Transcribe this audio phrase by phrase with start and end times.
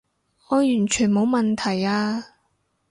[0.47, 2.25] 我完全冇問題啊